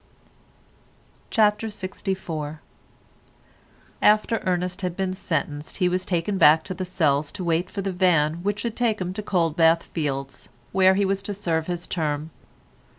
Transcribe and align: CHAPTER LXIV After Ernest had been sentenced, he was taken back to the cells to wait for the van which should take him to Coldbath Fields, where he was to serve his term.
CHAPTER 1.29 1.67
LXIV 1.67 2.57
After 4.01 4.41
Ernest 4.47 4.81
had 4.81 4.97
been 4.97 5.13
sentenced, 5.13 5.77
he 5.77 5.87
was 5.87 6.07
taken 6.07 6.39
back 6.39 6.63
to 6.63 6.73
the 6.73 6.85
cells 6.85 7.31
to 7.33 7.43
wait 7.43 7.69
for 7.69 7.83
the 7.83 7.91
van 7.93 8.41
which 8.41 8.61
should 8.61 8.75
take 8.75 8.99
him 8.99 9.13
to 9.13 9.21
Coldbath 9.21 9.83
Fields, 9.83 10.49
where 10.71 10.95
he 10.95 11.05
was 11.05 11.21
to 11.21 11.35
serve 11.35 11.67
his 11.67 11.85
term. 11.85 12.31